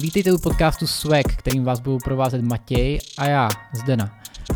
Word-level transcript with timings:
Vítejte 0.00 0.32
u 0.32 0.38
podcastu 0.38 0.86
Swag, 0.86 1.26
kterým 1.36 1.64
vás 1.64 1.80
budou 1.80 1.98
provázet 1.98 2.42
Matěj 2.42 2.98
a 3.18 3.24
já, 3.24 3.48
Zdena. 3.72 4.10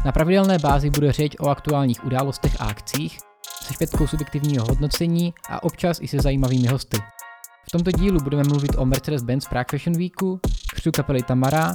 Na 0.04 0.12
pravidelné 0.12 0.58
bázi 0.58 0.90
bude 0.90 1.12
řeč 1.12 1.32
o 1.40 1.48
aktuálních 1.48 2.04
událostech 2.04 2.60
a 2.60 2.64
akcích, 2.64 3.18
se 3.62 3.74
špětkou 3.74 4.06
subjektivního 4.06 4.64
hodnocení 4.64 5.34
a 5.48 5.62
občas 5.62 5.98
i 6.00 6.08
se 6.08 6.16
zajímavými 6.20 6.68
hosty. 6.68 6.96
V 7.68 7.70
tomto 7.72 7.90
dílu 7.90 8.20
budeme 8.20 8.42
mluvit 8.42 8.70
o 8.76 8.84
Mercedes-Benz 8.84 9.48
Prague 9.48 9.66
Fashion 9.70 9.96
Weeku, 9.96 10.40
křtu 10.74 10.92
kapely 10.92 11.22
Tamara, 11.22 11.74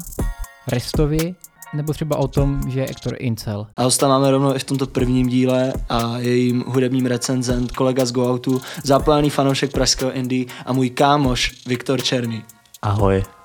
Restovi, 0.68 1.36
nebo 1.74 1.94
třeba 1.94 2.18
o 2.18 2.28
tom, 2.28 2.62
že 2.72 2.80
je 2.80 2.88
Ektor 2.88 3.16
Incel. 3.20 3.68
A 3.78 3.84
hosta 3.84 4.08
máme 4.08 4.32
rovnou 4.32 4.56
i 4.56 4.60
v 4.60 4.64
tomto 4.64 4.88
prvním 4.88 5.28
díle 5.28 5.74
a 5.90 6.18
jejím 6.18 6.64
hudebním 6.68 7.06
recenzent, 7.06 7.72
kolega 7.72 8.06
z 8.06 8.12
Go 8.12 8.34
Outu, 8.34 8.62
zápalený 8.84 9.30
fanoušek 9.30 9.72
pražského 9.72 10.12
indie 10.12 10.46
a 10.66 10.74
můj 10.74 10.90
kámoš 10.90 11.66
Viktor 11.66 12.02
Černý. 12.02 12.44
Ahoj. 12.82 13.37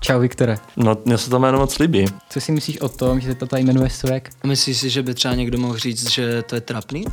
Čau 0.00 0.20
Viktore. 0.20 0.58
No, 0.76 0.96
mně 1.04 1.18
se 1.18 1.30
to 1.30 1.38
jméno 1.38 1.58
moc 1.58 1.78
líbí. 1.78 2.04
Co 2.30 2.40
si 2.40 2.52
myslíš 2.52 2.80
o 2.80 2.88
tom, 2.88 3.20
že 3.20 3.28
se 3.28 3.34
to 3.34 3.46
tady 3.46 3.62
jmenuje 3.62 3.90
Swag? 3.90 4.28
Myslíš 4.46 4.78
si, 4.78 4.90
že 4.90 5.02
by 5.02 5.14
třeba 5.14 5.34
někdo 5.34 5.58
mohl 5.58 5.78
říct, 5.78 6.10
že 6.10 6.42
to 6.42 6.54
je 6.54 6.60
trapný? 6.60 7.04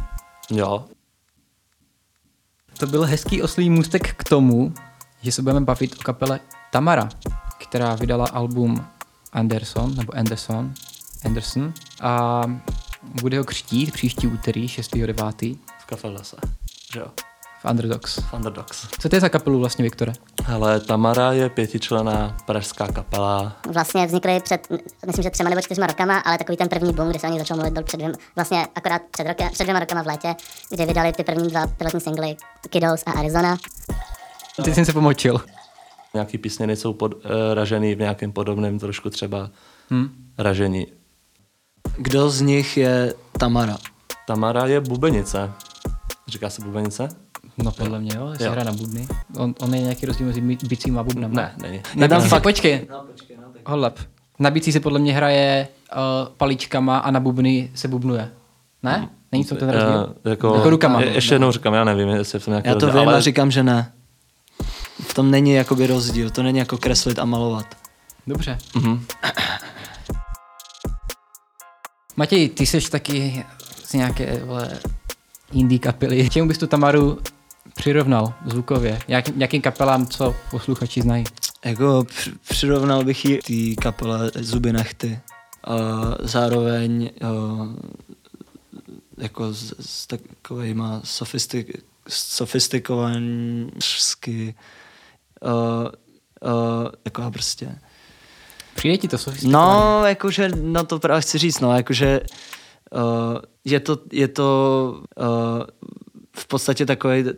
Jo. 0.49 0.86
To 2.77 2.88
byl 2.88 3.03
hezký 3.03 3.41
oslý 3.41 3.70
můstek 3.70 4.13
k 4.16 4.23
tomu, 4.23 4.73
že 5.22 5.31
se 5.31 5.41
budeme 5.41 5.62
bavit 5.62 5.95
o 6.00 6.03
kapele 6.03 6.39
Tamara, 6.72 7.09
která 7.58 7.95
vydala 7.95 8.26
album 8.27 8.86
Anderson, 9.34 9.95
nebo 9.95 10.16
Anderson, 10.16 10.73
Anderson 11.25 11.73
a 12.02 12.44
bude 13.22 13.38
ho 13.38 13.44
křtít 13.44 13.94
příští 13.94 14.28
úterý 14.28 14.67
6.9. 14.67 15.58
V 15.80 15.86
kafedese. 15.86 16.36
Že 16.94 17.00
jo. 17.00 17.08
V 17.62 17.66
Underdogs. 17.70 18.20
Underdogs. 18.34 18.88
Co 19.00 19.10
to 19.10 19.16
je 19.16 19.20
za 19.20 19.30
kapelu 19.30 19.60
vlastně, 19.60 19.84
Viktore? 19.84 20.14
Hele, 20.44 20.80
Tamara 20.80 21.32
je 21.32 21.50
pětičlená 21.50 22.38
pražská 22.46 22.88
kapela. 22.88 23.58
Vlastně 23.74 24.06
vznikly 24.06 24.40
před, 24.40 24.68
myslím, 25.06 25.24
že 25.24 25.30
třema 25.30 25.50
nebo 25.50 25.62
čtyřma 25.62 25.88
rokama, 25.88 26.20
ale 26.20 26.38
takový 26.38 26.58
ten 26.58 26.70
první 26.70 26.94
boom, 26.94 27.09
kdy 27.09 27.20
se 27.20 27.28
o 27.28 27.30
nich 27.30 27.40
začal 27.40 27.58
mluvit, 27.58 27.73
byl 27.73 27.84
před 27.84 27.98
dvěma, 27.98 28.16
vlastně 28.36 28.68
akorát 28.76 29.02
před, 29.12 29.28
roke, 29.28 29.50
před 29.50 29.64
dvěma 29.64 29.80
rokama 29.80 30.03
v 30.03 30.08
létě, 30.08 30.36
kdy 30.70 30.86
vydali 30.86 31.14
ty 31.14 31.23
první 31.23 31.48
dva 31.50 31.68
pilotní 31.68 32.02
singly 32.02 32.36
Kiddos 32.70 33.03
a 33.06 33.12
Arizona. 33.12 33.58
Ty 34.64 34.73
jsem 34.73 34.86
se 34.86 34.94
pomočil. 34.94 35.42
Nějaký 36.14 36.38
písněny 36.38 36.75
jsou 36.75 36.94
pod, 36.94 37.14
uh, 37.14 37.22
ražený 37.53 37.96
v 37.96 38.00
nějakém 38.00 38.31
podobném 38.31 38.80
trošku 38.80 39.09
třeba 39.09 39.50
hmm. 39.90 40.09
ražení. 40.38 40.88
Kdo 41.98 42.30
z 42.30 42.42
nich 42.42 42.78
je 42.78 43.14
Tamara? 43.40 43.78
Tamara 44.28 44.66
je 44.66 44.81
bubenice. 44.81 45.52
Říká 46.28 46.50
se 46.50 46.62
bubenice? 46.62 47.09
No 47.64 47.72
podle 47.72 48.00
mě 48.00 48.12
jo, 48.16 48.30
jestli 48.31 48.50
hra 48.50 48.64
na 48.64 48.72
bubny. 48.72 49.08
On, 49.38 49.56
on 49.59 49.73
je 49.76 49.81
nějaký 49.81 50.06
rozdíl 50.06 50.28
mezi 50.28 50.42
bicím 50.42 51.00
a 51.00 51.04
bubnem. 51.04 51.34
Ne, 51.34 51.54
není. 51.62 51.81
Na 51.95 52.08
tam 52.08 52.18
bicí 52.18 52.30
se, 52.30 52.36
fakt- 52.36 52.44
počkej, 52.44 52.88
No, 52.90 53.03
počkej, 53.12 53.38
no, 53.38 53.44
tak... 53.81 54.06
Na 54.40 54.50
bicí 54.50 54.72
se 54.72 54.80
podle 54.80 55.00
mě 55.00 55.14
hraje 55.14 55.68
uh, 55.95 56.00
paličkama 56.38 56.98
a 56.98 57.12
na 57.12 57.20
bubny 57.20 57.72
se 57.76 57.88
bubnuje. 57.88 58.30
Ne? 58.84 59.09
Není 59.31 59.45
to 59.45 59.56
ten 59.56 59.70
rozdíl? 59.70 60.16
Uh, 60.26 60.31
jako, 60.31 60.56
Jako 60.56 60.70
rukama. 60.70 61.02
Je, 61.02 61.09
ještě 61.09 61.36
jednou 61.36 61.52
říkám, 61.52 61.73
já 61.73 61.84
nevím, 61.84 62.09
jestli 62.09 62.36
je 62.36 62.40
v 62.40 62.45
tom 62.45 62.52
nějaký 62.52 62.68
Já 62.70 62.76
to 62.76 62.86
rozdíl, 62.86 63.02
vím 63.02 63.09
ale 63.09 63.18
a 63.18 63.22
říkám, 63.22 63.52
že 63.52 63.64
ne. 63.64 63.92
V 65.02 65.14
tom 65.14 65.31
není 65.31 65.53
jakoby 65.53 65.88
rozdíl, 65.88 66.30
to 66.30 66.44
není 66.44 66.59
jako 66.59 66.78
kreslit 66.78 67.20
a 67.20 67.25
malovat. 67.25 67.66
Dobře. 68.28 68.58
Mhm. 68.75 69.06
Matěj, 72.16 72.50
ty 72.50 72.66
jsi 72.66 72.92
taky 72.92 73.46
z 73.84 73.94
nějaké 73.94 74.44
vole, 74.44 74.70
indie 75.52 75.80
kapely. 75.80 76.30
Čemu 76.30 76.48
bys 76.48 76.58
tu 76.58 76.68
Tamaru 76.68 77.20
přirovnal 77.82 78.34
zvukově? 78.46 79.00
Jak, 79.08 79.26
jakým 79.38 79.62
kapelám, 79.62 80.08
co 80.08 80.36
posluchači 80.52 81.02
znají? 81.02 81.24
Jako 81.66 82.04
při- 82.04 82.32
přirovnal 82.50 83.04
bych 83.04 83.26
ji 83.26 83.38
té 83.38 83.54
kapele 83.82 84.32
Zuby 84.36 84.74
nechty. 84.74 85.20
A 85.64 85.76
zároveň 86.20 87.09
uh, 87.24 87.68
jako 89.18 89.54
s, 89.54 89.74
s 89.80 90.08
takovýma 90.08 91.02
sofistik, 91.03 91.84
sofistikovansky 92.09 94.56
uh, 95.41 95.88
jako 97.06 97.31
prostě. 97.31 97.80
Přijde 98.75 98.97
ti 98.97 99.08
to 99.08 99.18
sofistikovaný? 99.18 99.53
No, 99.53 100.02
jakože, 100.06 100.50
no 100.62 100.84
to 100.84 101.00
právě 101.00 101.22
chci 101.22 101.38
říct, 101.38 101.59
no, 101.59 101.75
jakože 101.75 102.22
uh, 102.91 103.02
je 103.66 103.80
to, 103.80 103.97
je 104.12 104.28
to 104.28 105.02
uh, 105.20 105.25
v 106.36 106.47
podstatě 106.47 106.86
takový 106.86 107.24
uh, 107.24 107.30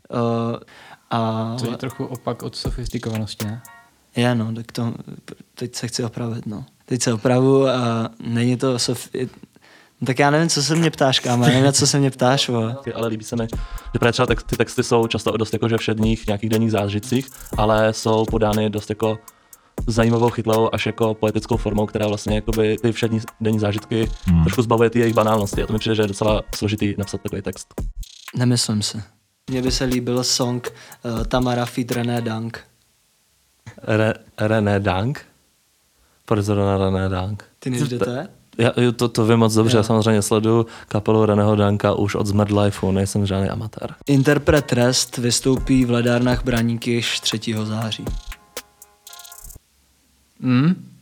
a 1.10 1.56
To 1.60 1.72
je 1.72 1.78
trochu 1.78 2.06
opak 2.06 2.44
od 2.44 2.56
sofistikovanosti, 2.56 3.46
ne? 3.46 3.62
je, 4.16 4.36
no, 4.36 4.54
tak 4.54 4.72
to, 4.72 4.94
teď 5.56 5.76
se 5.76 5.88
chci 5.88 6.04
opravit, 6.04 6.46
no. 6.46 6.66
Teď 6.86 7.02
se 7.02 7.14
opravu 7.14 7.68
a 7.68 8.10
není 8.20 8.58
to 8.58 8.80
sof... 8.80 9.10
je- 9.16 9.28
No, 10.02 10.06
tak 10.08 10.20
já 10.20 10.30
nevím, 10.30 10.50
co 10.50 10.64
se 10.64 10.76
mě 10.76 10.92
ptáš, 10.92 11.20
kámo, 11.20 11.44
já 11.44 11.50
nevím, 11.50 11.66
na 11.66 11.72
co 11.72 11.88
se 11.88 12.00
mě 12.00 12.12
ptáš, 12.12 12.50
vole. 12.50 12.78
ale 12.96 13.08
líbí 13.08 13.24
se 13.24 13.36
mi, 13.36 13.48
že 13.94 14.00
právě 14.00 14.12
třeba 14.12 14.28
ty 14.46 14.58
texty 14.58 14.84
jsou 14.84 15.08
často 15.08 15.38
dost 15.38 15.54
jakože 15.54 15.78
všedních 15.78 16.28
nějakých 16.28 16.50
denních 16.50 16.72
zážitcích, 16.72 17.28
ale 17.58 17.94
jsou 17.94 18.26
podány 18.26 18.70
dost 18.70 18.90
jako 18.90 19.20
zajímavou, 19.88 20.30
chytlou 20.30 20.70
až 20.74 20.86
jako 20.86 21.14
poetickou 21.14 21.58
formou, 21.58 21.86
která 21.86 22.08
vlastně 22.08 22.36
jakoby 22.36 22.78
ty 22.82 22.92
všední 22.92 23.22
denní 23.42 23.60
zážitky 23.60 24.10
hmm. 24.26 24.44
trošku 24.44 24.62
zbavuje 24.62 24.90
ty 24.90 25.00
jejich 25.00 25.16
banálnosti. 25.16 25.64
A 25.64 25.68
to 25.68 25.74
mi 25.74 25.80
přijde, 25.80 25.96
že 25.96 26.02
je 26.02 26.08
docela 26.08 26.42
složitý 26.56 26.96
napsat 26.98 27.22
takový 27.22 27.42
text. 27.42 27.74
Nemyslím 28.36 28.82
si. 28.82 29.04
Mně 29.50 29.62
by 29.62 29.72
se 29.72 29.84
líbil 29.84 30.24
song 30.24 30.74
uh, 31.04 31.24
Tamara 31.24 31.66
feat 31.66 31.92
René 31.92 32.22
Dank. 32.22 32.60
Re, 33.84 34.14
René 34.38 34.80
Dank? 34.80 35.26
Proč 36.26 36.46
zrovna 36.46 36.78
René 36.78 37.10
Dank? 37.10 37.44
Ty 37.60 37.70
nevíš, 37.70 37.88
kde 37.88 38.00
to 38.00 38.10
je? 38.10 38.28
Já, 38.58 38.72
jo, 38.78 38.92
to, 38.92 39.10
to 39.10 39.26
vím 39.26 39.40
moc 39.40 39.54
dobře, 39.54 39.78
Jo. 39.78 39.80
já 39.80 39.84
samozřejmě 39.84 40.22
sleduju 40.22 40.66
kapelu 40.88 41.26
Reného 41.26 41.56
Danka 41.56 41.94
už 41.94 42.16
od 42.16 42.28
Zmrd 42.28 42.52
Lifeu, 42.52 42.92
nejsem 42.92 43.26
žádný 43.26 43.50
amatér. 43.50 43.96
Interpret 44.08 44.74
Rest 44.74 45.18
vystoupí 45.18 45.86
v 45.86 45.92
ledárnách 45.92 46.44
Braníky 46.44 46.92
již 46.92 47.20
3. 47.20 47.40
září. 47.64 48.06
Mm? 50.40 50.93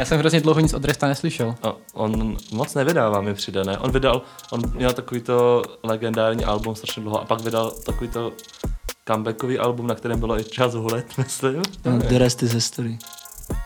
Já 0.00 0.06
jsem 0.06 0.18
hrozně 0.18 0.40
dlouho 0.40 0.60
nic 0.60 0.74
od 0.74 0.84
Resta 0.84 1.08
neslyšel. 1.08 1.54
A 1.62 1.72
on 1.92 2.36
moc 2.52 2.74
nevydává, 2.74 3.20
mi 3.20 3.34
přijde, 3.34 3.64
ne? 3.64 3.78
On 3.78 3.90
vydal, 3.92 4.22
on 4.50 4.62
měl 4.74 4.92
takovýto 4.92 5.62
legendární 5.82 6.44
album 6.44 6.74
strašně 6.74 7.02
dlouho 7.02 7.22
a 7.22 7.24
pak 7.24 7.40
vydal 7.40 7.70
takovýto 7.70 8.32
comebackový 9.08 9.58
album, 9.58 9.86
na 9.86 9.94
kterém 9.94 10.20
bylo 10.20 10.40
i 10.40 10.44
čas 10.44 10.74
hulet, 10.74 11.06
myslím. 11.18 11.62
No, 11.84 11.98
the 11.98 12.18
Rest 12.18 12.42
is 12.42 12.52
History. 12.52 12.98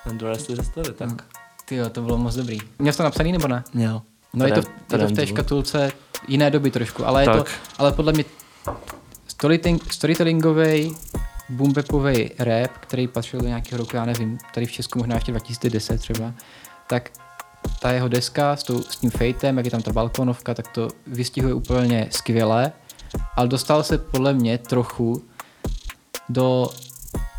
And 0.07 0.19
the 0.19 0.25
rest 0.25 0.51
is 0.51 0.59
history, 0.59 0.93
tak. 0.93 1.25
Ty 1.65 1.77
jo, 1.77 1.91
to 1.91 2.03
bylo 2.03 2.19
moc 2.19 2.35
dobrý. 2.35 2.59
Měl 2.79 2.93
jsi 2.93 2.97
to 2.97 3.03
napsaný 3.03 3.33
nebo 3.33 3.49
ne? 3.49 3.65
Měl. 3.75 4.03
No 4.35 4.47
je 4.47 4.53
to, 4.53 4.61
Trend- 4.61 4.73
je 4.93 4.99
to 4.99 5.07
v 5.07 5.13
té 5.13 5.27
škatulce 5.27 5.93
jiné 6.29 6.51
doby 6.51 6.71
trošku, 6.71 7.07
ale, 7.07 7.23
je 7.23 7.29
to, 7.29 7.37
Tak. 7.39 7.51
ale 7.79 7.93
podle 7.93 8.13
mě 8.13 8.25
storytelling, 9.29 9.93
storytellingový 9.93 10.97
boombapový 11.55 12.31
rap, 12.39 12.71
který 12.81 13.09
patřil 13.09 13.41
do 13.41 13.47
nějakého 13.47 13.79
roku, 13.79 13.97
já 13.97 14.05
nevím, 14.05 14.39
tady 14.55 14.67
v 14.67 14.73
Česku 14.73 14.99
možná 14.99 15.15
ještě 15.15 15.33
2010 15.33 16.01
třeba, 16.01 16.33
tak 16.89 17.11
ta 17.81 17.93
jeho 17.93 18.09
deska 18.09 18.57
s, 18.57 18.63
tou, 18.63 18.83
s 18.83 18.97
tím 18.97 19.11
fejtem, 19.11 19.57
jak 19.57 19.65
je 19.65 19.71
tam 19.71 19.83
ta 19.83 19.93
balkonovka, 19.93 20.55
tak 20.55 20.69
to 20.69 20.89
vystihuje 21.07 21.55
úplně 21.55 22.09
skvěle, 22.11 22.73
ale 23.37 23.49
dostal 23.49 23.83
se 23.83 23.99
podle 23.99 24.33
mě 24.35 24.59
trochu 24.59 25.25
do 26.29 26.69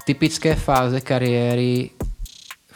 typické 0.06 0.56
fáze 0.56 1.02
kariéry 1.02 1.90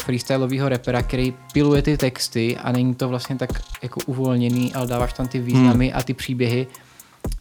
freestyleového 0.01 0.69
rapera, 0.69 1.03
který 1.03 1.33
piluje 1.53 1.81
ty 1.81 1.97
texty 1.97 2.57
a 2.57 2.71
není 2.71 2.95
to 2.95 3.09
vlastně 3.09 3.35
tak 3.35 3.49
jako 3.81 3.99
uvolněný, 4.05 4.73
ale 4.73 4.87
dáváš 4.87 5.13
tam 5.13 5.27
ty 5.27 5.39
významy 5.39 5.87
Hmm. 5.87 5.97
a 5.99 6.03
ty 6.03 6.13
příběhy. 6.13 6.67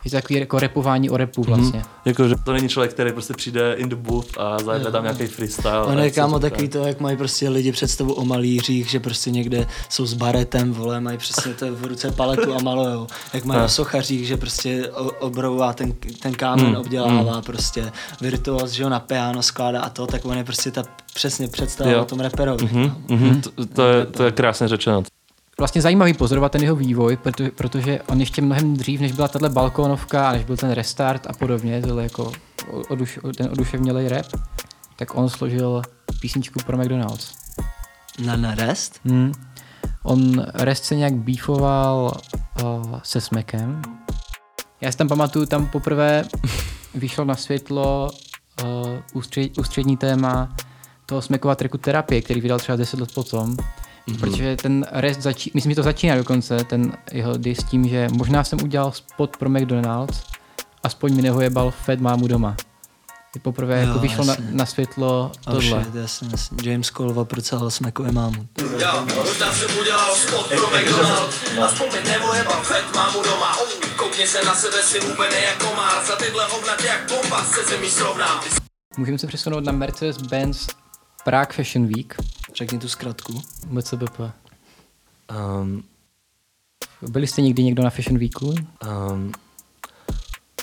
Je 0.04 0.10
to 0.10 0.16
takový 0.16 0.40
jako 0.40 0.58
repování 0.58 1.10
o 1.10 1.16
repu 1.16 1.42
vlastně. 1.42 1.82
Jakože 2.04 2.34
to 2.44 2.52
není 2.52 2.68
člověk, 2.68 2.92
který 2.92 3.12
prostě 3.12 3.34
přijde 3.34 3.74
in 3.78 3.88
the 3.88 3.96
booth 3.96 4.38
a 4.38 4.58
zajede 4.58 4.90
tam 4.92 5.02
nějaký 5.02 5.26
freestyle. 5.26 5.82
On 5.82 5.98
je 5.98 6.10
kámo 6.10 6.38
takový 6.38 6.68
to, 6.68 6.78
jak 6.86 7.00
mají 7.00 7.16
prostě 7.16 7.48
lidi 7.48 7.72
představu 7.72 8.12
o 8.12 8.24
malířích, 8.24 8.90
že 8.90 9.00
prostě 9.00 9.30
někde 9.30 9.66
jsou 9.88 10.06
s 10.06 10.14
baretem, 10.14 10.72
vole, 10.72 11.00
mají 11.00 11.18
přesně 11.18 11.54
to 11.54 11.74
v 11.74 11.84
ruce 11.84 12.10
paletu 12.10 12.54
a 12.54 12.62
malujou. 12.62 13.06
Jak 13.32 13.44
mají 13.44 13.60
o 13.64 13.68
sochařích, 13.68 14.26
že 14.26 14.36
prostě 14.36 14.90
o- 14.90 15.10
obrouvá 15.26 15.72
ten, 15.72 15.92
ten 16.22 16.34
kámen, 16.34 16.66
Hmm, 16.66 16.76
obdělává 16.76 17.42
prostě 17.42 17.92
virtuos, 18.20 18.70
že 18.70 18.84
ho 18.84 18.90
na 18.90 19.00
piano 19.00 19.42
skládá 19.42 19.80
a 19.80 19.88
to, 19.88 20.06
tak 20.06 20.24
on 20.24 20.36
je 20.36 20.44
prostě 20.44 20.70
ta 20.70 20.82
přesně 21.14 21.48
představa 21.48 21.90
Jo. 21.90 22.02
o 22.02 22.04
tom 22.04 22.20
reperovi. 22.20 22.64
Mhm, 22.64 22.92
mhm, 23.08 23.40
to, 23.40 23.66
to, 23.66 23.82
je, 23.88 24.06
to 24.06 24.22
je 24.24 24.32
krásně 24.32 24.68
řečeno. 24.68 25.02
Vlastně 25.60 25.82
zajímavý 25.82 26.14
pozorovat 26.14 26.52
ten 26.52 26.62
jeho 26.62 26.76
vývoj, 26.76 27.16
protože, 27.16 27.50
protože 27.50 28.00
on 28.02 28.20
ještě 28.20 28.42
mnohem 28.42 28.76
dřív, 28.76 29.00
než 29.00 29.12
byla 29.12 29.28
tahle 29.28 29.48
balkónovka 29.48 30.28
a 30.28 30.32
než 30.32 30.44
byl 30.44 30.56
ten 30.56 30.70
restart 30.70 31.26
a 31.26 31.32
podobně, 31.32 31.82
tohle 31.82 32.02
jako 32.02 32.32
oduš, 32.88 33.18
ten 33.36 33.48
oduševnělej 33.52 34.08
rap, 34.08 34.26
tak 34.96 35.14
on 35.14 35.28
složil 35.28 35.82
písničku 36.20 36.60
pro 36.66 36.78
McDonald's. 36.78 37.34
Na, 38.24 38.36
na 38.36 38.54
rest? 38.54 39.00
Hmm. 39.04 39.32
On 40.02 40.46
Rest 40.54 40.84
se 40.84 40.96
nějak 40.96 41.14
beefoval 41.14 42.12
uh, 42.62 43.00
se 43.02 43.20
Smekem. 43.20 43.82
Já 44.80 44.92
si 44.92 44.98
tam 44.98 45.08
pamatuju, 45.08 45.46
tam 45.46 45.66
poprvé 45.66 46.24
vyšlo 46.94 47.24
na 47.24 47.34
světlo 47.34 48.10
uh, 48.62 48.68
ústřed, 49.12 49.58
ústřední 49.58 49.96
téma 49.96 50.56
toho 51.06 51.22
Smekova 51.22 51.54
tracku 51.54 51.78
Terapie, 51.78 52.22
který 52.22 52.40
vydal 52.40 52.58
třeba 52.58 52.76
10 52.76 53.00
let 53.00 53.14
potom, 53.14 53.56
mm-hmm. 54.08 54.20
protože 54.20 54.56
ten 54.56 54.86
rest 54.90 55.20
začí, 55.20 55.50
myslím, 55.54 55.72
že 55.72 55.76
to 55.76 55.82
začíná 55.82 56.16
dokonce, 56.16 56.64
ten 56.64 56.96
jeho 57.12 57.36
diss 57.36 57.64
tím, 57.64 57.88
že 57.88 58.08
možná 58.12 58.44
jsem 58.44 58.62
udělal 58.62 58.92
spot 58.92 59.36
pro 59.36 59.48
McDonald's, 59.48 60.22
aspoň 60.82 61.14
mi 61.14 61.22
neho 61.22 61.70
Fed 61.70 62.00
mámu 62.00 62.28
doma. 62.28 62.56
Je 63.34 63.40
poprvé 63.40 63.80
Jo, 63.80 63.86
jako 63.86 63.98
vyšlo 63.98 64.24
na, 64.24 64.36
na 64.50 64.66
světlo 64.66 65.32
Oh 65.46 65.52
tohle. 65.52 65.84
shit, 65.84 65.94
jasně, 65.94 66.28
jasně. 66.30 66.70
James 66.70 66.86
Cole 66.86 67.14
oprcel 67.14 67.70
Smekové 67.70 68.12
mámu. 68.12 68.46
Já, 68.78 69.00
možná 69.00 69.52
jsem 69.52 69.78
udělal 69.80 70.14
spot 70.16 70.46
pro 70.46 70.66
McDonald's 70.66 71.36
A 71.62 71.66
vzpomnět 71.66 72.04
nebo 72.04 72.34
jebal 72.34 72.62
fed 72.62 72.84
mámu 72.94 73.22
doma 73.22 73.56
Koukni 73.96 74.26
se 74.26 74.44
na 74.44 74.54
sebe 74.54 74.82
si 74.82 75.00
úplně 75.00 75.36
jako 75.36 75.66
komár 75.66 76.06
Za 76.06 76.16
tyhle 76.16 76.44
hovna 76.44 76.76
tě 76.76 76.86
jak 76.86 77.08
bomba 77.08 77.44
se 77.44 77.64
zemí 77.64 77.90
srovnám 77.90 78.40
Můžeme 78.96 79.18
se 79.18 79.26
přesunout 79.26 79.64
na 79.64 79.72
Mercedes-Benz 79.72 80.66
Prague 81.24 81.52
Fashion 81.56 81.86
Week, 81.86 82.14
Řekni 82.56 82.78
tu 82.78 82.88
zkratku. 82.88 83.42
MCBP. 83.70 84.20
Um, 84.20 85.82
Byli 87.02 87.26
jste 87.26 87.42
někdy 87.42 87.64
někdo 87.64 87.82
na 87.82 87.90
Fashion 87.90 88.18
Weeku? 88.18 88.54
um, 89.10 89.32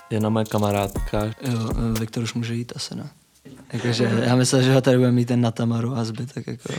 jedna 0.10 0.30
moje 0.30 0.46
kamarádka, 0.46 1.25
Jo, 1.25 1.69
eh, 1.96 2.00
Viktor 2.00 2.24
už 2.24 2.34
může 2.34 2.56
jít 2.56 2.74
asi 2.75 2.96
ne. 2.96 3.10
Jakože, 3.74 4.12
já 4.24 4.36
myslel, 4.36 4.62
že 4.62 4.74
ho 4.74 4.81
tady 4.81 4.98
bude 4.98 5.12
mít 5.12 5.25
ten 5.28 5.42
na 5.42 5.52
Tamaru 5.52 5.96
a 5.98 6.04
zbytek 6.06 6.48
jako... 6.48 6.74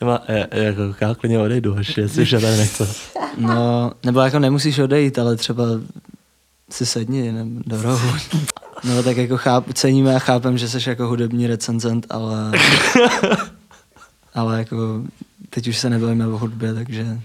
já, 0.00 0.22
já, 0.28 0.62
jako, 0.62 0.94
já 1.00 1.14
klidně 1.14 1.38
odejdu, 1.38 1.74
hoši, 1.74 2.00
jestli 2.00 2.24
že 2.24 2.40
tady 2.40 2.56
nechce. 2.56 2.94
No, 3.38 3.92
nebo 4.04 4.20
jako 4.20 4.38
nemusíš 4.38 4.78
odejít, 4.78 5.18
ale 5.18 5.36
třeba 5.36 5.64
si 6.70 6.86
sedni 6.86 7.32
nebo 7.32 7.60
do 7.66 7.82
rohu. 7.82 8.08
No 8.84 9.02
tak 9.02 9.16
jako 9.16 9.36
cháp, 9.36 9.72
ceníme 9.72 10.16
a 10.16 10.18
chápem, 10.18 10.58
že 10.58 10.68
jsi 10.68 10.88
jako 10.88 11.06
hudební 11.06 11.46
recenzent, 11.46 12.06
ale... 12.10 12.52
ale 14.34 14.58
jako 14.58 15.02
teď 15.50 15.68
už 15.68 15.78
se 15.78 15.90
nebavíme 15.90 16.26
o 16.26 16.38
hudbě, 16.38 16.74
takže 16.74 17.20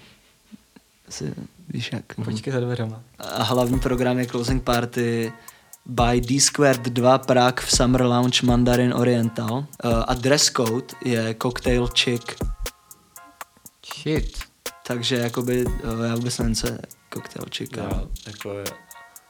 si 1.10 1.34
víš 1.70 1.90
jak. 1.94 2.16
Počkej 2.26 2.54
za 2.54 2.60
dveřama. 2.60 3.02
A 3.20 3.44
hlavní 3.44 3.80
program 3.80 4.20
je 4.20 4.26
Closing 4.26 4.64
Party 4.64 5.34
by 5.86 6.22
D 6.22 6.40
Squared 6.40 6.82
2 6.82 7.18
Prague 7.18 7.66
v 7.66 7.72
Summer 7.76 8.02
Lounge 8.02 8.46
Mandarin 8.46 8.94
Oriental. 8.94 9.58
Uh, 9.58 10.04
a 10.08 10.14
dress 10.14 10.50
code 10.50 10.96
je 11.06 11.36
Cocktail 11.42 11.88
Chick, 11.88 12.36
Shit. 13.86 14.38
takže 14.88 15.16
jakoby, 15.16 15.66
uh, 15.66 16.06
já 16.06 16.16
vůbec 16.16 16.38
nevím, 16.38 16.56
co 16.56 16.68
je 16.68 16.80
Cocktail 17.14 17.46
Chick. 17.56 17.78
Já 17.78 18.04
jako 18.28 18.64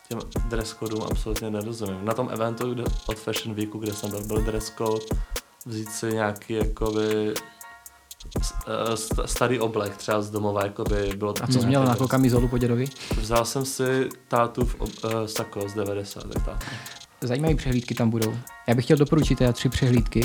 těm 0.07 0.19
dress 0.49 0.73
codům 0.73 1.03
absolutně 1.11 1.49
nerozumím. 1.49 2.05
Na 2.05 2.13
tom 2.13 2.29
eventu 2.31 2.73
kde, 2.73 2.83
od 3.05 3.17
Fashion 3.19 3.55
Weeku, 3.55 3.77
kde 3.79 3.93
jsem 3.93 4.09
byl, 4.09 4.23
byl 4.27 4.41
dress 4.41 4.73
code, 4.77 5.05
vzít 5.65 5.89
si 5.91 6.07
nějaký 6.13 6.53
jakoby 6.53 7.33
eh, 8.67 8.93
st- 8.93 9.23
starý 9.25 9.59
oblek 9.59 9.97
třeba 9.97 10.21
z 10.21 10.31
domova, 10.31 10.63
jakoby 10.63 11.13
bylo 11.15 11.33
A 11.43 11.47
co 11.47 11.59
jsi 11.59 11.65
měl 11.65 11.85
na 11.85 11.95
kamizolu 12.09 12.47
po 12.47 12.57
dědovi? 12.57 12.85
Vzal 13.21 13.45
jsem 13.45 13.65
si 13.65 14.09
tátu 14.27 14.65
v 14.65 14.75
ob- 14.81 15.03
uh, 15.03 15.25
sako 15.25 15.69
z 15.69 15.73
90. 15.73 16.23
Tak. 16.45 16.75
Zajímavé 17.21 17.55
přehlídky 17.55 17.93
tam 17.95 18.09
budou. 18.09 18.33
Já 18.67 18.75
bych 18.75 18.85
chtěl 18.85 18.97
doporučit 18.97 19.37
teda 19.37 19.53
tři 19.53 19.69
přehlídky. 19.69 20.21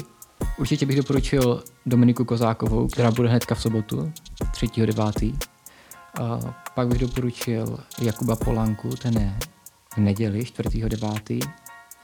Určitě 0.59 0.87
bych 0.87 0.97
doporučil 0.97 1.63
Dominiku 1.87 2.25
Kozákovou, 2.25 2.87
která 2.89 3.11
bude 3.11 3.29
hnedka 3.29 3.55
v 3.55 3.63
sobotu, 3.63 4.13
3.9. 4.53 5.37
A 6.21 6.39
pak 6.75 6.89
bych 6.89 6.99
doporučil 6.99 7.79
Jakuba 8.03 8.37
Polanku, 8.37 8.89
ten 8.89 9.19
je 9.19 9.39
v 9.95 9.99
neděli, 9.99 10.41
4.9. 10.41 11.51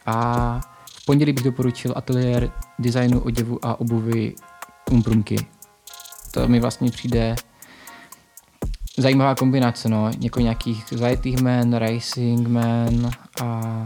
A 0.06 0.60
v 0.90 1.04
pondělí 1.04 1.32
bych 1.32 1.44
doporučil 1.44 1.92
ateliér 1.96 2.52
designu 2.78 3.20
oděvu 3.20 3.64
a 3.64 3.80
obuvy 3.80 4.34
Umprumky. 4.90 5.46
To 6.30 6.48
mi 6.48 6.60
vlastně 6.60 6.90
přijde 6.90 7.36
zajímavá 8.96 9.34
kombinace, 9.34 9.88
no. 9.88 10.10
Jako 10.20 10.40
nějakých 10.40 10.84
zajetých 10.90 11.40
men, 11.40 11.74
racing 11.74 12.48
men 12.48 13.10
a 13.42 13.84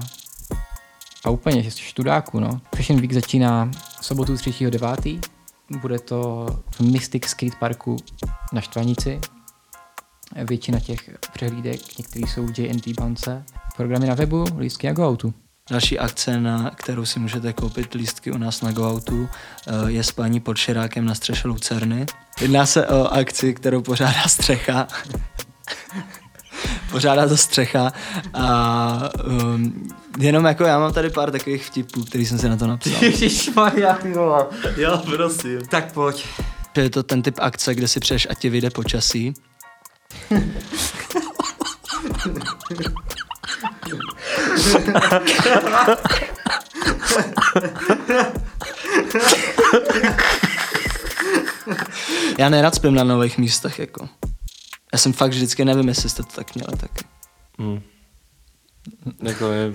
a 1.25 1.31
úplně, 1.31 1.63
že 1.63 1.71
jsi 1.71 1.83
študáků, 1.83 2.41
no. 2.41 2.61
Fashion 2.77 3.01
Week 3.01 3.13
začíná 3.13 3.71
v 4.01 4.07
sobotu 4.07 4.35
3.9. 4.35 5.21
Bude 5.81 5.99
to 5.99 6.47
v 6.71 6.81
Mystic 6.81 7.27
Skate 7.27 7.57
Parku 7.59 7.97
na 8.53 8.61
Štvanici. 8.61 9.21
Většina 10.45 10.81
těch 10.81 11.11
přehlídek, 11.33 11.99
některý 11.99 12.27
jsou 12.27 12.47
v 12.47 12.59
JNT 12.59 12.89
bance. 12.89 13.45
Programy 13.81 14.07
na 14.07 14.15
webu, 14.15 14.45
lístky 14.59 14.87
na 14.87 14.93
GoOutu. 14.93 15.35
Další 15.71 15.99
akce, 15.99 16.41
na 16.41 16.71
kterou 16.71 17.05
si 17.05 17.19
můžete 17.19 17.53
koupit 17.53 17.95
lístky 17.95 18.33
u 18.33 18.39
nás 18.39 18.63
na 18.63 18.73
GoOutu, 18.73 19.29
eh, 19.67 19.73
je 19.87 20.05
spání 20.05 20.41
pod 20.41 20.57
Širákem 20.57 21.05
na 21.05 21.15
střeše 21.15 21.49
Lucerny. 21.49 22.07
Jedná 22.41 22.67
se 22.67 22.87
o 22.87 23.07
akci, 23.07 23.55
kterou 23.55 23.83
pořádá 23.83 24.29
Střecha. 24.29 24.89
pořádá 26.91 27.29
to 27.29 27.37
Střecha 27.37 27.93
a 28.35 29.11
um, 29.27 29.89
jenom 30.19 30.45
jako 30.45 30.65
já 30.65 30.79
mám 30.79 30.93
tady 30.93 31.11
pár 31.11 31.31
takových 31.31 31.65
vtipů, 31.65 32.05
který 32.05 32.27
jsem 32.27 32.39
si 32.39 32.49
na 32.49 32.57
to 32.57 32.67
napsal. 32.67 32.93
Ježišmarja. 33.05 33.99
Jo, 34.77 35.03
prosím. 35.17 35.61
Tak 35.71 35.93
pojď. 35.93 36.27
Je 36.77 36.91
to 36.91 37.03
ten 37.03 37.23
typ 37.23 37.35
akce, 37.39 37.75
kde 37.75 37.89
si 37.89 38.01
přeješ, 38.01 38.27
ať 38.31 38.39
ti 38.39 38.51
vyjde 38.51 38.71
počasí. 38.71 39.35
Já 52.39 52.49
nerad 52.49 52.75
spím 52.75 52.95
na 52.95 53.05
nových 53.05 53.39
místech, 53.39 53.79
jako. 53.79 54.09
Já 54.93 54.99
jsem 54.99 55.13
fakt 55.13 55.31
vždycky 55.31 55.65
nevím, 55.65 55.89
jestli 55.89 56.11
jste 56.11 56.23
to 56.23 56.33
tak 56.35 56.55
měli 56.55 56.77
taky. 56.77 57.05
Hmm. 57.59 57.83
Jako 59.23 59.47
je, 59.47 59.73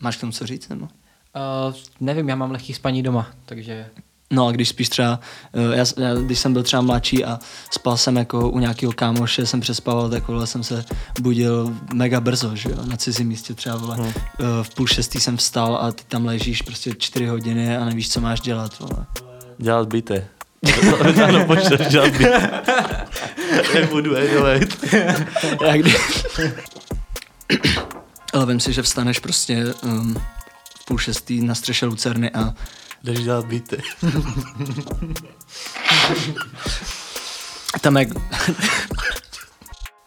Máš 0.00 0.16
k 0.16 0.20
tomu 0.20 0.32
co 0.32 0.46
říct, 0.46 0.68
nebo? 0.68 0.84
Uh, 0.84 1.74
nevím, 2.00 2.28
já 2.28 2.36
mám 2.36 2.50
lehký 2.50 2.74
spaní 2.74 3.02
doma, 3.02 3.30
takže 3.44 3.90
No 4.30 4.46
a 4.46 4.52
když 4.52 4.68
spíš 4.68 4.88
třeba, 4.88 5.20
eh, 5.54 5.76
já, 5.76 5.84
já, 5.96 6.14
když 6.14 6.38
jsem 6.38 6.52
byl 6.52 6.62
třeba 6.62 6.82
mladší 6.82 7.24
a 7.24 7.38
spal 7.70 7.96
jsem 7.96 8.16
jako 8.16 8.50
u 8.50 8.58
nějakého 8.58 8.92
kámoše, 8.92 9.46
jsem 9.46 9.60
přespával, 9.60 10.10
tak 10.10 10.28
vole, 10.28 10.46
jsem 10.46 10.62
se 10.64 10.84
budil 11.20 11.74
mega 11.94 12.20
brzo, 12.20 12.56
že 12.56 12.70
jo, 12.70 12.76
na 12.84 12.96
cizím 12.96 13.28
místě 13.28 13.54
třeba, 13.54 13.76
vole. 13.76 13.96
Hmm. 13.96 14.12
Eh, 14.16 14.44
V 14.62 14.74
půl 14.74 14.86
šestý 14.86 15.20
jsem 15.20 15.36
vstal 15.36 15.76
a 15.76 15.92
ty 15.92 16.02
tam 16.08 16.26
ležíš 16.26 16.62
prostě 16.62 16.94
čtyři 16.98 17.26
hodiny 17.26 17.76
a 17.76 17.84
nevíš, 17.84 18.10
co 18.10 18.20
máš 18.20 18.40
dělat, 18.40 18.78
vole. 18.78 19.06
dělat 19.58 19.88
byty. 19.88 20.24
Ano, 21.24 21.44
počkej, 21.46 21.86
dělat 21.90 22.10
byty. 22.12 22.24
Nebudu. 23.74 24.14
Já 25.62 25.76
kdy... 25.76 25.94
Ale 28.34 28.46
vím 28.46 28.60
si, 28.60 28.72
že 28.72 28.82
vstaneš 28.82 29.18
prostě 29.18 29.64
um, 29.82 30.14
v 30.80 30.84
půl 30.84 30.98
šestý 30.98 31.40
na 31.40 31.54
střeše 31.54 31.86
Lucerny 31.86 32.30
a 32.30 32.54
Jdeš 33.04 33.18
dělat 33.18 33.46
byty. 33.46 33.82
tam 37.80 37.96
jak... 37.96 38.08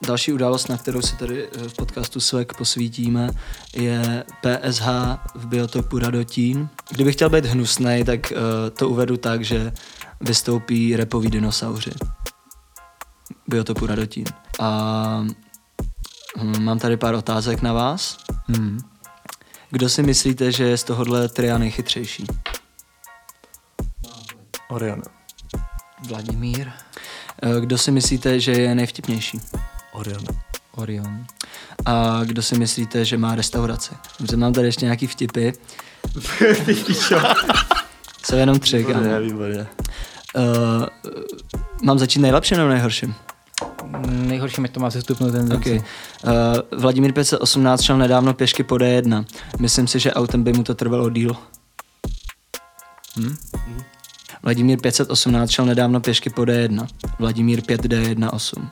Další 0.08 0.34
událost, 0.34 0.70
na 0.70 0.78
kterou 0.78 1.02
si 1.02 1.16
tady 1.16 1.48
eh, 1.48 1.70
v 1.70 1.74
podcastu 1.74 2.20
Svek 2.20 2.54
posvítíme, 2.54 3.30
je 3.76 4.24
PSH 4.42 4.88
v 5.36 5.48
biotopu 5.48 6.00
Radotín. 6.00 6.70
Kdybych 6.92 7.16
chtěl 7.16 7.30
být 7.30 7.46
hnusnej, 7.46 8.04
tak 8.04 8.32
uh, 8.32 8.38
to 8.78 8.90
uvedu 8.90 9.18
tak, 9.18 9.46
že 9.46 9.74
vystoupí 10.22 10.96
repoví 10.96 11.30
dinosauři. 11.30 11.92
Biotopu 13.48 13.86
Radotín. 13.86 14.26
A 14.60 15.26
hm, 16.38 16.64
mám 16.64 16.80
tady 16.80 16.98
pár 16.98 17.16
otázek 17.16 17.62
na 17.62 17.74
vás. 17.74 18.18
hmm. 18.48 18.80
Kdo 19.70 19.90
si 19.90 20.04
myslíte, 20.04 20.52
že 20.52 20.64
je 20.64 20.78
z 20.78 20.84
tohohle 20.84 21.30
tria 21.30 21.58
nejchytřejší? 21.58 22.26
Orion. 24.72 25.02
Vladimír, 26.08 26.68
Eh, 27.44 27.62
Kdo 27.62 27.78
si 27.78 27.92
myslíte, 27.92 28.40
že 28.40 28.52
je 28.52 28.76
nejvtipnější? 28.76 29.42
Orion. 29.94 30.24
Orion. 30.72 31.26
A 31.86 32.20
kdo 32.24 32.42
si 32.42 32.58
myslíte, 32.60 33.06
že 33.06 33.18
má 33.18 33.36
restauraci? 33.36 33.94
Dobře, 34.20 34.38
mám 34.38 34.54
tady 34.54 34.68
ještě 34.68 34.86
nějaký 34.86 35.08
vtipy. 35.08 35.52
Jsou 38.26 38.36
jenom 38.36 38.60
tři, 38.60 38.84
kámo. 38.84 39.00
Výborně, 39.00 39.20
výborně. 39.20 39.68
Uh, 40.36 40.86
mám 41.84 42.00
začít 42.00 42.20
nejlepším 42.20 42.58
nebo 42.58 42.70
nejhorším? 42.70 43.16
Nejhorší, 44.08 44.62
ať 44.64 44.72
to 44.72 44.80
má 44.80 44.92
sestupnou 44.92 45.32
tendenci. 45.32 45.56
Okay. 45.56 45.78
Uh, 45.78 46.80
Vladimír 46.80 47.14
518 47.14 47.82
šel 47.82 47.98
nedávno 47.98 48.34
pěšky 48.34 48.64
po 48.64 48.76
D1. 48.76 49.26
Myslím 49.60 49.88
si, 49.88 50.00
že 50.00 50.14
autem 50.14 50.44
by 50.44 50.54
mu 50.54 50.64
to 50.64 50.76
trvalo 50.76 51.10
díl. 51.10 51.36
Hm? 53.20 53.36
Vladimír 54.44 54.80
518 54.82 55.50
šel 55.50 55.66
nedávno 55.66 56.00
pěšky 56.02 56.30
po 56.30 56.42
D1. 56.42 56.88
Vladimír 57.20 57.60
5D18. 57.60 58.68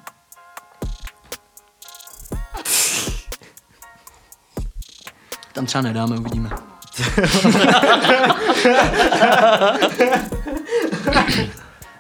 Tam 5.54 5.66
třeba 5.66 5.82
nedáme, 5.82 6.18
uvidíme. 6.18 6.50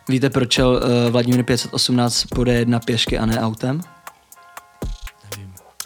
Víte, 0.10 0.30
proč 0.30 0.54
šel 0.54 0.70
uh, 0.70 0.80
Vladimír 1.12 1.44
518 1.44 2.24
po 2.24 2.42
D1 2.42 2.80
pěšky 2.86 3.18
a 3.18 3.26
ne 3.26 3.40
autem? 3.40 3.82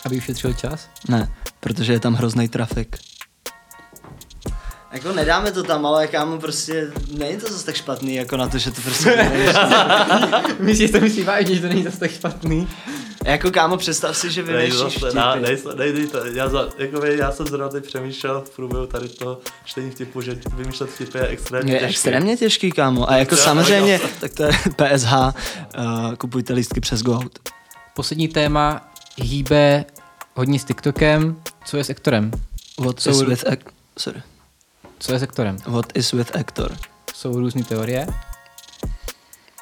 Aby 0.06 0.18
ušetřil 0.18 0.54
čas? 0.54 0.90
Ne, 1.10 1.32
protože 1.60 1.94
je 1.94 2.00
tam 2.00 2.14
hrozný 2.14 2.48
trafik. 2.48 2.98
Jako 4.94 5.12
nedáme 5.14 5.52
to 5.52 5.64
tam, 5.64 5.86
ale 5.86 6.08
kámo, 6.08 6.38
prostě 6.40 6.92
není 7.18 7.38
to 7.38 7.52
zase 7.52 7.66
tak 7.66 7.76
špatný, 7.76 8.16
jako 8.16 8.38
na 8.38 8.48
to, 8.48 8.58
že 8.58 8.72
to 8.72 8.82
prostě 8.82 9.32
Myslíš, 10.60 10.92
to 10.92 11.00
myslí 11.00 11.24
vážně, 11.24 11.56
že 11.56 11.62
to 11.62 11.68
není 11.68 11.84
zase 11.84 12.00
tak 12.00 12.12
špatný? 12.12 12.68
Jako 13.26 13.52
kámo, 13.52 13.78
představ 13.78 14.18
si, 14.18 14.32
že 14.32 14.44
vymýšlíš 14.44 14.98
vtipy. 14.98 15.16
Na, 15.16 15.36
nejsem, 15.36 15.78
nejde 15.78 16.08
to, 16.08 16.26
já, 16.26 16.50
za, 16.50 16.70
jako, 16.78 17.06
já 17.06 17.32
jsem 17.32 17.46
zrovna 17.48 17.70
teď 17.70 17.86
přemýšlel 17.86 18.42
v 18.42 18.50
průběhu 18.56 18.86
tady 18.88 19.10
toho 19.10 19.40
čtení 19.66 19.92
vtipu, 19.92 20.22
že 20.22 20.40
vymýšlet 20.56 20.90
vtipy 20.90 21.18
je 21.18 21.28
extrémně 21.28 21.74
Je 21.74 21.80
těžké. 21.80 21.90
extrémně 21.90 22.38
těžký, 22.38 22.72
kámo. 22.72 23.10
A 23.10 23.16
jako 23.18 23.36
je 23.36 23.42
samozřejmě, 23.42 24.00
tak 24.20 24.34
to 24.34 24.44
je 24.44 24.52
PSH, 24.98 25.14
uh, 25.14 26.16
kupujte 26.18 26.54
lístky 26.54 26.80
přes 26.80 27.02
GoOut. 27.04 27.40
Poslední 27.96 28.28
téma 28.28 28.92
hýbe 29.18 29.86
hodně 30.36 30.60
s 30.60 30.64
TikTokem. 30.64 31.36
Co 31.66 31.78
je 31.78 31.84
s 31.84 31.90
Ektorem? 31.90 32.32
What 32.80 33.00
Jsou- 33.00 33.10
is 33.12 33.22
with 33.22 33.44
Sorry. 34.00 34.22
Co 35.04 35.14
je 35.14 35.20
s 35.20 35.24
Ektorem? 35.24 35.58
What 35.68 35.98
is 35.98 36.12
with 36.14 36.36
Hector? 36.36 36.78
Jsou 37.14 37.40
různé 37.40 37.64
teorie. 37.64 38.08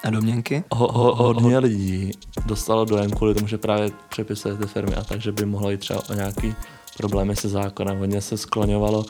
A 0.04 0.10
domněnky? 0.10 0.64
Ho, 0.72 0.92
ho, 0.92 1.16
hodně 1.16 1.60
lidí 1.60 2.12
dostalo 2.46 2.86
dojem 2.86 3.12
kvůli 3.12 3.34
tomu, 3.34 3.48
že 3.48 3.58
právě 3.58 3.90
přepisuje 4.10 4.56
ty 4.56 4.66
firmy 4.66 4.96
a 4.96 5.04
takže 5.04 5.32
by 5.32 5.46
mohlo 5.46 5.72
jít 5.72 5.80
třeba 5.80 6.02
o 6.10 6.14
nějaký 6.14 6.56
problémy 6.98 7.36
se 7.36 7.50
zákonem. 7.50 7.98
Hodně 7.98 8.22
se 8.22 8.38
skloňovalo 8.38 9.06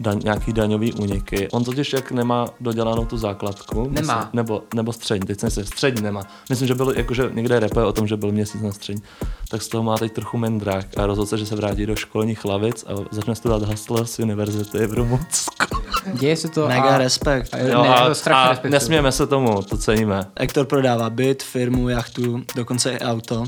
daň, 0.00 0.20
nějaký 0.24 0.52
daňový 0.52 0.92
úniky. 0.92 1.48
On 1.52 1.64
totiž 1.64 1.92
jak 1.92 2.12
nemá 2.12 2.46
dodělanou 2.60 3.04
tu 3.04 3.16
základku. 3.16 3.88
Nemá. 3.90 4.16
Myslím, 4.16 4.30
nebo, 4.32 4.62
nebo 4.74 4.92
střední, 4.92 5.26
teď 5.26 5.40
jsem 5.40 5.50
si 5.50 5.64
střední 5.64 6.02
nemá. 6.02 6.22
Myslím, 6.48 6.68
že 6.68 6.74
byl 6.74 6.92
jakože 6.96 7.30
někde 7.34 7.60
repuje 7.60 7.86
o 7.86 7.92
tom, 7.92 8.06
že 8.06 8.16
byl 8.16 8.32
měsíc 8.32 8.62
na 8.62 8.72
střední. 8.72 9.02
Tak 9.48 9.62
z 9.62 9.68
toho 9.68 9.82
má 9.84 9.98
teď 9.98 10.12
trochu 10.12 10.38
mendrák 10.38 10.86
a 10.96 11.06
rozhodl 11.06 11.26
se, 11.26 11.38
že 11.38 11.46
se 11.46 11.56
vrátí 11.56 11.86
do 11.86 11.96
školních 11.96 12.44
lavic 12.44 12.84
a 12.88 12.92
začne 13.10 13.34
studovat 13.34 13.68
Hustlers 13.68 14.18
University 14.18 14.86
v 14.86 14.94
Rumunsku. 14.94 15.54
Děje 16.12 16.36
se 16.36 16.48
to 16.48 16.68
Mega 16.68 16.82
a... 16.82 16.98
respekt. 16.98 17.54
a, 17.54 17.58
Jo, 17.58 17.82
ne, 17.82 17.88
a, 17.88 18.08
to 18.08 18.14
strašně 18.14 18.62
a 18.64 18.68
nesmějeme 18.68 19.12
se 19.12 19.26
tomu, 19.26 19.62
to 19.62 19.76
ceníme. 19.76 20.26
Hector 20.40 20.66
prodává 20.66 21.10
byt, 21.10 21.42
firmu, 21.42 21.88
jachtu, 21.88 22.42
dokonce 22.56 22.92
i 22.92 22.98
auto. 22.98 23.44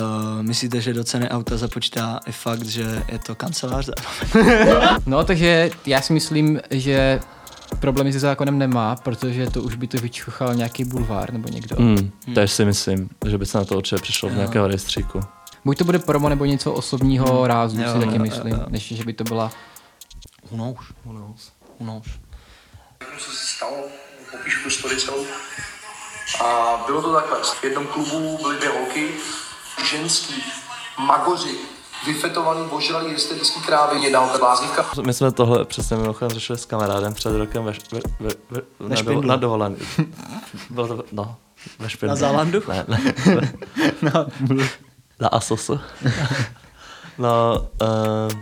Uh, 0.00 0.42
myslíte, 0.42 0.80
že 0.80 0.92
do 0.94 1.04
ceny 1.04 1.28
auta 1.28 1.56
započítá 1.56 2.20
i 2.26 2.32
fakt, 2.32 2.64
že 2.64 3.02
je 3.12 3.18
to 3.18 3.34
kancelář? 3.34 3.90
No, 5.06 5.24
takže 5.24 5.70
já 5.86 6.00
si 6.00 6.12
myslím, 6.12 6.60
že 6.70 7.20
problémy 7.80 8.12
se 8.12 8.18
zákonem 8.18 8.58
nemá, 8.58 8.96
protože 8.96 9.50
to 9.50 9.62
už 9.62 9.74
by 9.74 9.86
to 9.86 9.98
vyčuchal 9.98 10.54
nějaký 10.54 10.84
bulvár 10.84 11.32
nebo 11.32 11.48
někdo. 11.48 11.76
Mm. 11.78 11.96
Hmm, 12.26 12.34
Tež 12.34 12.52
si 12.52 12.64
myslím, 12.64 13.08
že 13.26 13.38
by 13.38 13.46
se 13.46 13.58
na 13.58 13.64
to 13.64 13.76
určitě 13.76 14.02
přišlo 14.02 14.28
v 14.28 14.32
nějakého 14.36 14.66
rejstříku. 14.68 15.20
Buď 15.64 15.78
to 15.78 15.84
bude 15.84 15.98
promo 15.98 16.28
nebo 16.28 16.44
něco 16.44 16.72
osobního 16.72 17.46
rázu, 17.46 17.80
Jo, 17.80 17.92
si 17.92 17.98
taky 18.06 18.16
jo, 18.16 18.22
myslím, 18.22 18.46
jo, 18.52 18.56
jo. 18.60 18.66
než 18.68 18.82
že 18.92 19.04
by 19.04 19.12
to 19.12 19.24
byla... 19.24 19.50
Unouš. 20.50 20.92
Unouš. 21.78 22.08
co 23.18 23.30
se 23.30 23.46
stalo, 23.56 23.76
popíšu 24.32 24.62
tu 24.64 24.70
story 24.70 24.96
celou. 24.96 25.24
A 26.44 26.76
bylo 26.86 27.02
to 27.02 27.14
takhle, 27.14 27.38
v 27.60 27.64
jednom 27.64 27.86
klubu 27.86 28.38
byly 28.42 28.56
dvě 28.56 28.68
holky, 28.68 29.08
ženský, 29.84 30.42
magoři, 30.98 31.58
vyfetovaný, 32.06 32.60
ožralý, 32.70 33.12
hysterický 33.12 33.60
krávy, 33.60 34.00
jedna 34.00 34.38
bláznivka. 34.38 34.86
My 35.02 35.14
jsme 35.14 35.32
tohle 35.32 35.64
přesně 35.64 35.96
mimochodem 35.96 36.30
řešili 36.30 36.58
s 36.58 36.64
kamarádem 36.64 37.14
před 37.14 37.36
rokem 37.36 37.64
ve, 37.64 37.72
ve, 37.90 38.00
ve, 38.20 38.30
ve, 38.50 38.88
na, 38.88 38.88
do, 38.88 38.96
Špindlu. 38.96 39.22
na 39.22 39.36
dovolený. 39.36 39.76
Bylo 40.70 40.88
to, 40.88 41.04
no, 41.12 41.36
ve 41.78 41.90
Špindlu. 41.90 42.08
Na 42.08 42.16
Zálandu? 42.16 42.62
Ne, 42.68 42.84
ne. 42.88 43.14
ne. 44.48 44.68
na 45.20 45.28
Asosu. 45.28 45.80
no, 47.18 47.68
uh, 47.82 48.38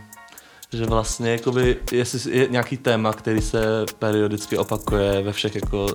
že 0.73 0.87
vlastně 0.87 1.31
jakoby, 1.31 1.77
jestli 1.93 2.39
je 2.39 2.49
nějaký 2.49 2.77
téma, 2.77 3.13
který 3.13 3.43
se 3.43 3.85
periodicky 3.99 4.59
opakuje 4.59 5.23
ve 5.23 5.33
všech 5.33 5.55
jako 5.55 5.89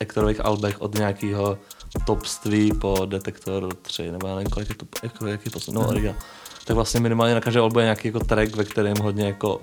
Ektorových 0.00 0.44
albech 0.44 0.80
od 0.80 0.94
nějakého 0.94 1.58
topství 2.06 2.72
po 2.72 3.06
Detektor 3.06 3.74
3, 3.74 4.12
nebo 4.12 4.26
já 4.26 4.34
nevím, 4.34 4.50
kolik 4.50 4.68
je 4.68 4.74
to, 4.74 4.86
jako, 5.02 5.26
jaký 5.26 5.50
posun, 5.50 5.74
no, 5.74 5.88
originál. 5.88 6.16
Tak 6.64 6.76
vlastně 6.76 7.00
minimálně 7.00 7.34
na 7.34 7.40
každé 7.40 7.60
albu 7.60 7.78
je 7.78 7.84
nějaký 7.84 8.08
jako 8.08 8.20
track, 8.20 8.56
ve 8.56 8.64
kterém 8.64 8.96
hodně 8.96 9.26
jako 9.26 9.60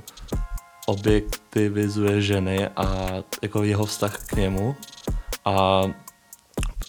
objektivizuje 0.86 2.22
ženy 2.22 2.68
a 2.68 3.08
jako 3.42 3.64
jeho 3.64 3.86
vztah 3.86 4.26
k 4.26 4.34
němu. 4.34 4.76
A 5.46 5.82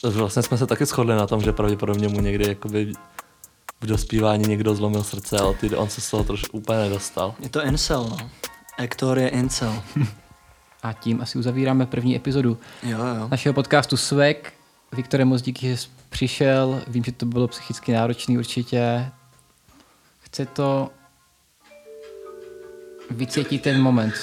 vlastně 0.02 0.42
jsme 0.42 0.58
se 0.58 0.66
taky 0.66 0.86
shodli 0.86 1.14
na 1.14 1.26
tom, 1.26 1.40
že 1.40 1.52
pravděpodobně 1.52 2.08
mu 2.08 2.20
někdy 2.20 2.48
jakoby 2.48 2.92
v 3.80 3.86
dospívání 3.86 4.44
někdo 4.48 4.74
zlomil 4.74 5.04
srdce, 5.04 5.38
ale 5.38 5.54
ty, 5.54 5.76
on 5.76 5.88
se 5.88 6.00
z 6.00 6.10
toho 6.10 6.24
trošku 6.24 6.58
úplně 6.58 6.78
nedostal. 6.78 7.34
Je 7.40 7.48
to 7.48 7.64
incel, 7.64 8.06
no. 8.10 8.30
Hector 8.78 9.18
je 9.18 9.28
incel. 9.28 9.82
A 10.82 10.92
tím 10.92 11.20
asi 11.20 11.38
uzavíráme 11.38 11.86
první 11.86 12.16
epizodu 12.16 12.58
Jo, 12.82 12.98
jo. 12.98 13.28
našeho 13.30 13.52
podcastu 13.52 13.96
Svek. 13.96 14.52
Viktore, 14.92 15.24
moc 15.24 15.42
díky, 15.42 15.66
že 15.66 15.76
jsi 15.76 15.88
přišel. 16.08 16.82
Vím, 16.86 17.04
že 17.04 17.12
to 17.12 17.26
bylo 17.26 17.48
psychicky 17.48 17.92
náročný 17.92 18.38
určitě. 18.38 19.06
Chce 20.20 20.46
to 20.46 20.90
vycítit 23.10 23.62
ten 23.62 23.82
moment. 23.82 24.14